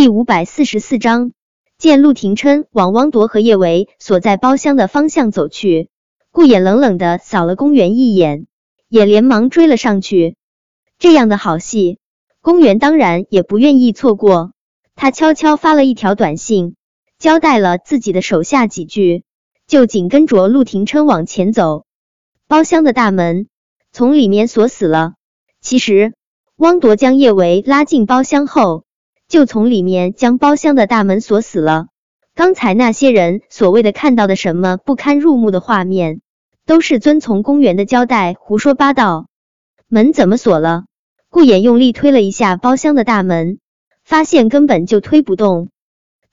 [0.00, 1.32] 第五百四十四章，
[1.76, 5.90] 见陆廷琛往汪铎和叶维所在包厢的方向走去，
[6.30, 8.46] 顾衍冷冷的扫了公园一眼，
[8.88, 10.36] 也连忙追了上去。
[10.98, 11.98] 这样的好戏，
[12.40, 14.54] 公园当然也不愿意错过。
[14.96, 16.76] 他悄悄发了一条短信，
[17.18, 19.24] 交代了自己的手下几句，
[19.66, 21.84] 就紧跟着陆廷琛往前走。
[22.48, 23.48] 包厢的大门
[23.92, 25.12] 从里面锁死了。
[25.60, 26.14] 其实，
[26.56, 28.84] 汪铎将叶维拉进包厢后。
[29.30, 31.86] 就从里面将包厢的大门锁死了。
[32.34, 36.20] 刚才那些人所谓的看到的什么不堪入目的画面，
[36.66, 39.28] 都是遵从公园的交代胡说八道。
[39.86, 40.82] 门怎么锁了？
[41.28, 43.60] 顾衍用力推了一下包厢的大门，
[44.02, 45.68] 发现根本就推不动。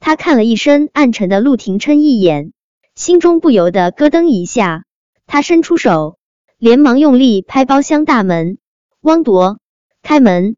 [0.00, 2.52] 他看了一身暗沉的陆廷琛一眼，
[2.94, 4.84] 心中不由得咯噔一下。
[5.26, 6.16] 他伸出手，
[6.56, 8.56] 连忙用力拍包厢大门。
[9.02, 9.58] 汪铎，
[10.02, 10.56] 开门！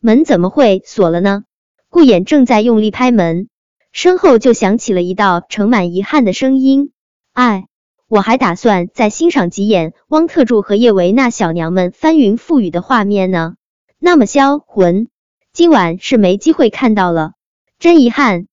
[0.00, 1.44] 门怎么会锁了呢？
[1.90, 3.48] 顾衍正在用力拍门，
[3.92, 6.92] 身后就响起了一道盛满遗憾的声音
[7.32, 7.66] ：“哎，
[8.08, 13.54] 我还打算再欣赏几眼汪特助和叶维那小娘们翻云覆雨的画面呢，
[13.98, 15.08] 那么销魂，
[15.52, 17.32] 今晚是没机会看到了，
[17.78, 18.46] 真遗憾。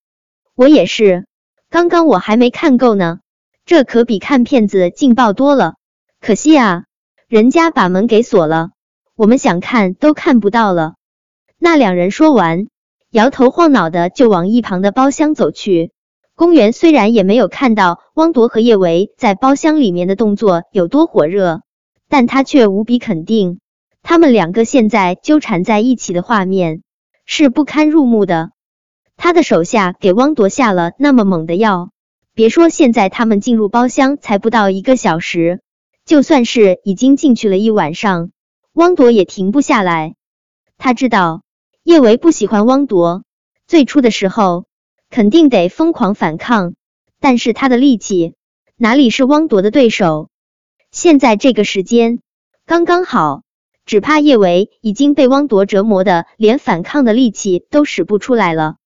[0.56, 1.28] 我也是，
[1.69, 3.19] 刚刚我还没看够呢，
[3.66, 5.75] 这可比看片子劲爆多了。
[6.22, 6.86] 可惜啊，
[7.28, 8.69] 人家把门给锁了，
[9.16, 10.94] 我们想看都看不到了。”
[11.59, 12.67] 那两人说完。
[13.16, 15.94] 摇头晃脑的就往一旁的包厢走去。
[16.35, 21.61] 公园虽然也没有看到汪铎和叶维在包厢里面的动作有多火热，
[22.09, 23.61] 但他却无比肯定，
[24.03, 26.81] 他们两个现在纠缠在一起的画面
[27.25, 28.52] 是不堪入目的。
[29.16, 31.91] 他的手下给汪铎下了那么猛的药，
[32.33, 35.61] 别说现在他们进入包厢才不到一个小时，
[36.03, 38.31] 就算是已经进去了一晚上，
[38.73, 40.16] 汪铎也停不下来。
[40.77, 41.44] 他知道。
[41.86, 43.22] 叶维不喜欢汪铎，
[43.67, 44.66] 最初的时候
[45.11, 46.73] 肯定得疯狂反抗，
[47.19, 48.33] 但是他的力气
[48.75, 50.30] 哪里是汪铎的对手？
[50.89, 52.22] 现在这个时间
[52.66, 53.44] 刚刚好，
[53.85, 58.78] 只怕叶维已经被汪铎折磨的连反抗的力气都使不出来了。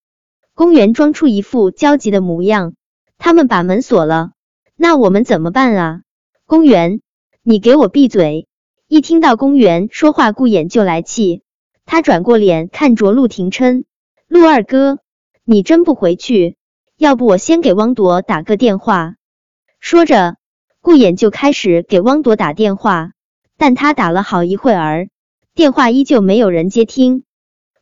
[0.54, 2.74] 公园装出一副焦急的模样，
[3.18, 4.32] 他们把门锁了，
[4.76, 6.02] 那我们怎么办啊？
[6.46, 7.00] 公园，
[7.44, 8.50] 你给我闭嘴！
[8.90, 11.44] 一听到公园说话，顾衍就来气。
[11.92, 13.84] 他转过脸看着陆廷琛，
[14.28, 15.00] 陆二哥，
[15.44, 16.56] 你真不回去？
[16.98, 19.16] 要不我先给汪铎打个电话。
[19.80, 20.36] 说着，
[20.82, 23.14] 顾衍就开始给汪铎打电话，
[23.58, 25.10] 但他打了好一会儿，
[25.56, 27.24] 电话依旧没有人接听。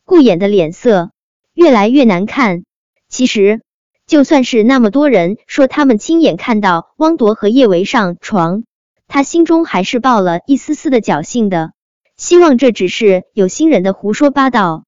[0.06, 1.12] 顾衍的脸色
[1.54, 2.64] 越来越难看。
[3.10, 3.60] 其实，
[4.06, 8.64] 就算是那么多人说他们亲眼看到汪铎和叶维上床，
[9.10, 11.74] 他心中还是抱了一丝丝的侥幸的。
[12.18, 14.86] 希望这只是有心人的胡说八道。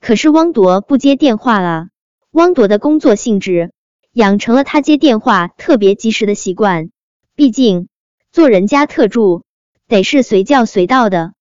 [0.00, 1.88] 可是汪铎不接电话啊！
[2.30, 3.72] 汪铎的工作性质
[4.12, 6.90] 养成了他接电话特别及时的习惯。
[7.34, 7.88] 毕竟
[8.30, 9.42] 做人家特助
[9.88, 11.32] 得是随叫随到的。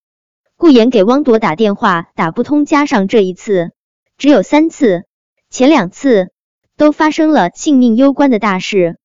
[0.57, 3.71] 顾言给汪铎打电话打不通，加上这一次
[4.17, 5.05] 只有三次，
[5.49, 6.31] 前两次
[6.75, 8.97] 都发生了性命攸关的大事，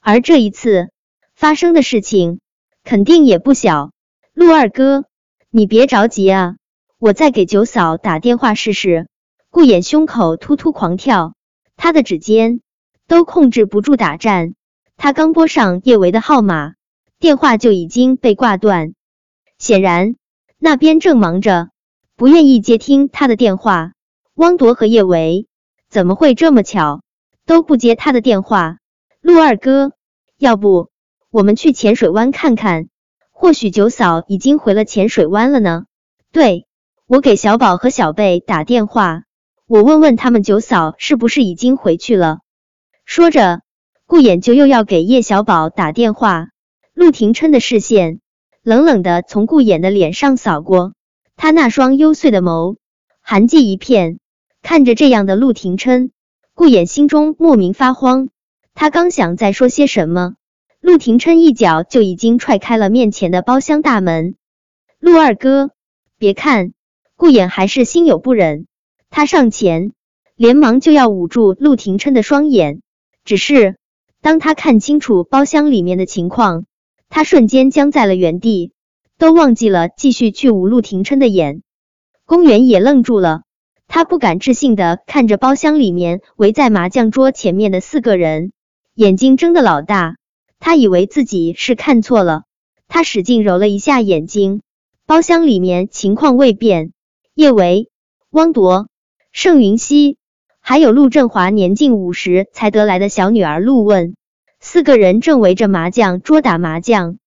[0.00, 0.90] 而这一次
[1.34, 2.40] 发生的事情
[2.82, 3.92] 肯定也不小。
[4.34, 5.04] 陆二哥。
[5.52, 6.54] 你别着急啊，
[6.98, 9.08] 我再给九嫂打电话试试。
[9.50, 11.34] 顾衍胸口突突狂跳，
[11.76, 12.60] 他的指尖
[13.08, 14.54] 都控制不住打颤。
[14.96, 16.74] 他刚拨上叶维的号码，
[17.18, 18.94] 电话就已经被挂断。
[19.58, 20.14] 显然
[20.56, 21.70] 那边正忙着，
[22.14, 23.90] 不愿意接听他的电话。
[24.34, 25.48] 汪铎和叶维
[25.88, 27.02] 怎么会这么巧，
[27.44, 28.78] 都不接他的电话？
[29.20, 29.90] 陆二哥，
[30.38, 30.90] 要不
[31.28, 32.86] 我们去浅水湾看看？
[33.40, 35.86] 或许九嫂已经回了浅水湾了呢。
[36.30, 36.66] 对，
[37.06, 39.22] 我给小宝和小贝打电话，
[39.66, 42.40] 我问问他们九嫂是不是已经回去了。
[43.06, 43.62] 说着，
[44.04, 46.48] 顾衍就又要给叶小宝打电话。
[46.92, 48.20] 陆廷琛的视线
[48.62, 50.92] 冷冷的从顾衍的脸上扫过，
[51.34, 52.76] 他那双幽邃的眸
[53.22, 54.18] 寒寂一片。
[54.60, 56.10] 看着这样的陆廷琛，
[56.52, 58.28] 顾衍心中莫名发慌。
[58.74, 60.34] 他刚想再说些什么。
[60.80, 64.34] 陆廷琛一脚就已经踹开了面前的包厢大门。
[64.98, 65.70] 陆二哥，
[66.18, 66.72] 别看
[67.16, 68.66] 顾衍还是心有不忍，
[69.10, 69.92] 他上前
[70.36, 72.80] 连忙就要捂住陆廷琛的双眼。
[73.24, 73.76] 只是
[74.22, 76.64] 当他看清楚包厢里面的情况，
[77.10, 78.72] 他瞬间僵在了原地，
[79.18, 81.62] 都忘记了继续去捂陆廷琛的眼。
[82.24, 83.42] 公园也愣住了，
[83.86, 88.52] 他不敢置信的看着包厢里面围在麻将桌前面的四个人，
[88.94, 90.16] 眼睛睁得老大。
[90.60, 92.44] 他以为自己是看错了，
[92.86, 94.60] 他使劲揉了一下眼睛，
[95.06, 96.92] 包厢里面情况未变，
[97.34, 97.88] 叶维、
[98.30, 98.88] 汪铎、
[99.32, 100.18] 盛云熙，
[100.60, 104.14] 还有陆振华年近五十才得来的小女儿陆问，
[104.60, 107.18] 四个人正围着麻将桌打麻将。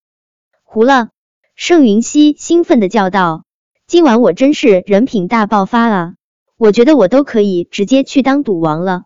[0.62, 1.10] 胡了！
[1.56, 3.46] 盛云熙兴奋的叫道
[3.86, 6.14] ：“今晚我真是人品大爆发啊！
[6.58, 9.04] 我觉得我都可以直接去当赌王了。”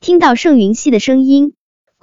[0.00, 1.54] 听到盛云熙的声音，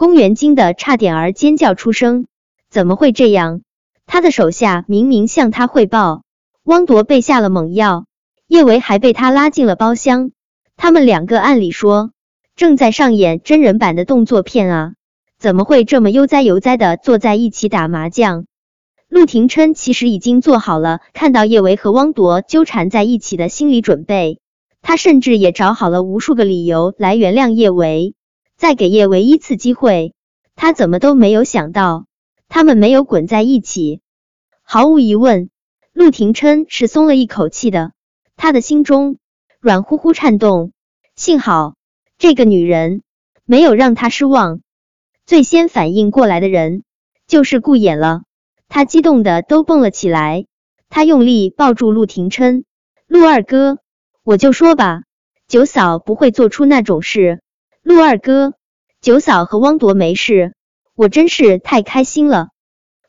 [0.01, 2.25] 公园惊得差点儿尖叫出声。
[2.71, 3.61] 怎么会这样？
[4.07, 6.23] 他的手下明明向他汇报，
[6.63, 8.05] 汪铎被下了猛药，
[8.47, 10.31] 叶维还被他拉进了包厢。
[10.75, 12.13] 他们两个按理说
[12.55, 14.93] 正在上演真人版的动作片啊，
[15.37, 18.45] 怎么会这么悠哉悠哉的坐在一起打麻将？
[19.07, 24.39] 陆廷琛其实已经做好了看到叶维和汪铎纠缠在一起的心理准备，
[24.81, 28.15] 他甚至也找好了无数个理由来原谅叶维，
[28.61, 30.13] 再给叶维一次机会。
[30.55, 32.05] 他怎么都没有想到，
[32.47, 34.01] 他们没有滚在一起。
[34.61, 35.49] 毫无疑问，
[35.93, 37.91] 陆廷琛是松了一口气的，
[38.37, 39.17] 他的心中
[39.59, 40.73] 软乎乎颤动。
[41.15, 41.73] 幸好
[42.19, 43.01] 这个女人
[43.45, 44.61] 没有让他失望。
[45.25, 46.83] 最先反应过来的人
[47.25, 48.21] 就是顾衍了。
[48.69, 50.45] 他激动的都蹦了起来，
[50.87, 52.65] 他用力抱住陆廷琛，
[53.07, 53.79] 陆二哥，
[54.21, 55.01] 我就说吧，
[55.47, 57.41] 九嫂不会做出那种事。
[57.83, 58.53] 陆二哥，
[59.01, 60.53] 九嫂和汪铎没事，
[60.95, 62.49] 我真是太开心了。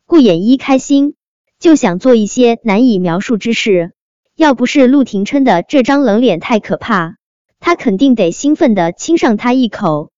[0.06, 1.14] 顾衍一开心
[1.58, 3.92] 就想做一些难以描述之事，
[4.34, 7.16] 要不是陆廷琛的这张冷脸太可怕，
[7.60, 10.10] 他肯定得兴奋的亲上他一口。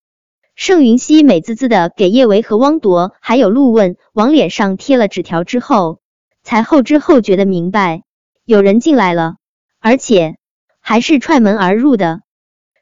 [0.55, 5.99] 盛云熙美滋滋的给叶维和汪铎还有陆问往脸上贴了纸条之后，
[6.45, 8.05] 才后知后觉的明白
[8.45, 9.35] 有人进来了，
[9.81, 10.37] 而且
[10.79, 12.21] 还是踹门而入的。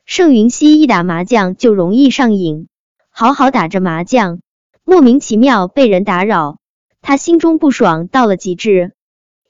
[0.04, 2.68] 盛云熙一打麻将就容易上瘾，
[3.10, 4.40] 好好打着麻将，
[4.84, 6.58] 莫名其妙被人打扰，
[7.00, 8.92] 他心中不爽到了极致。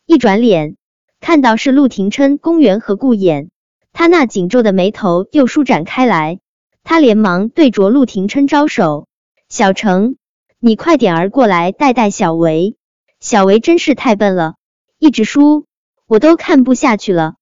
[0.06, 0.76] 一转脸
[1.20, 3.48] 看到是陆廷琛、公园和顾衍，
[3.92, 6.38] 他那紧皱的眉头又舒展开来。
[6.84, 9.06] 他连忙对着陆廷琛招手
[9.48, 10.16] ：“小程，
[10.58, 12.76] 你快点儿过来带带小维。
[13.20, 14.56] 小维真是太笨了，
[14.98, 15.66] 一直输，
[16.06, 17.36] 我都看不下去了。”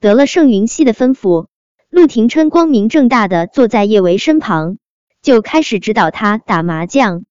[0.00, 1.48] 得了盛云熙的吩咐，
[1.90, 4.78] 陆廷琛光明正大的坐在叶维身旁，
[5.22, 7.24] 就开始指导他打麻将。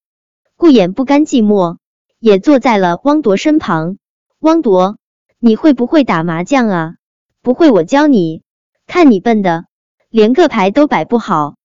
[0.57, 1.77] 顾衍不甘寂寞，
[2.19, 3.97] 也坐在了汪铎身旁。
[4.39, 4.97] 汪铎，
[5.39, 6.95] 你会不会打麻将啊？
[7.41, 8.43] 不会，我教你。
[8.85, 9.65] 看你笨的。
[10.09, 11.55] 连个牌都摆不好，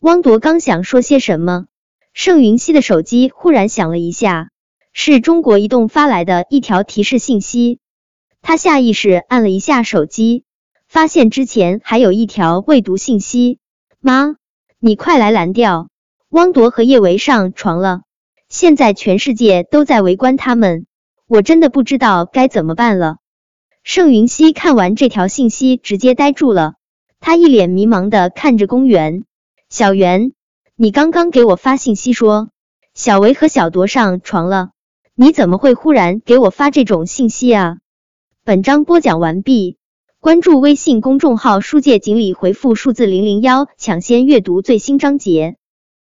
[0.00, 1.66] 汪铎刚想说些什么，
[2.14, 4.48] 盛云熙的手机忽然响了一下，
[4.92, 7.80] 是中国移动发来的一条提示信息。
[8.40, 10.44] 他下意识按了一下手机，
[10.92, 13.58] 发现之前还有一条未读信息。
[13.98, 14.36] 妈，
[14.78, 15.88] 你快来拦掉！
[16.28, 18.02] 汪铎和叶维上床了，
[18.50, 20.84] 现在全世界都在围观他们，
[21.26, 23.16] 我真的不知道该怎么办了。
[23.82, 26.74] 盛云熙看完这条信息，直接呆住了。
[27.20, 29.24] 他一脸迷茫的看着公园，
[29.70, 30.32] 小袁，
[30.76, 32.50] 你刚刚给我发信息说
[32.92, 34.72] 小维和小铎上床了，
[35.14, 37.78] 你怎么会忽然给我发这种信息啊？
[38.44, 39.78] 本章播讲完毕，
[40.22, 45.56] 关注微信公众号“书界锦鲤”，回复数字零零幺，抢先阅读最新章节。